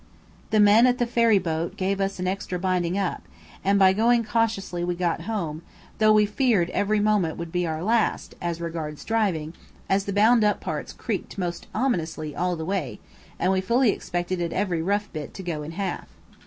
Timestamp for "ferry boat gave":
1.05-2.01